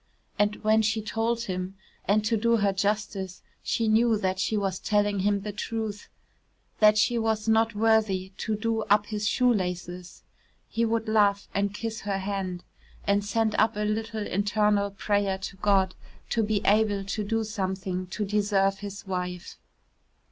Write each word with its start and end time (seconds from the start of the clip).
And 0.39 0.55
when 0.63 0.81
she 0.81 0.99
told 0.99 1.43
him 1.43 1.75
and 2.05 2.25
to 2.25 2.35
do 2.35 2.55
her 2.57 2.73
justice 2.73 3.43
she 3.61 3.87
knew 3.87 4.17
that 4.17 4.39
she 4.39 4.57
was 4.57 4.79
telling 4.79 5.19
him 5.19 5.41
the 5.41 5.51
truth 5.51 6.09
that 6.79 6.97
she 6.97 7.19
was 7.19 7.47
not 7.47 7.75
worthy 7.75 8.29
to 8.37 8.55
do 8.55 8.81
up 8.85 9.05
his 9.05 9.27
shoe 9.27 9.53
laces 9.53 10.23
he 10.67 10.85
would 10.85 11.07
laugh 11.07 11.47
and 11.53 11.71
kiss 11.75 12.01
her 12.01 12.17
hand 12.17 12.63
and 13.05 13.23
send 13.23 13.53
up 13.59 13.75
a 13.75 13.81
little 13.81 14.25
internal 14.25 14.89
prayer 14.89 15.37
to 15.37 15.57
God 15.57 15.93
to 16.31 16.41
be 16.41 16.63
able 16.65 17.03
to 17.03 17.23
do 17.23 17.43
something 17.43 18.07
to 18.07 18.25
deserve 18.25 18.79
his 18.79 19.05
wife. 19.05 19.57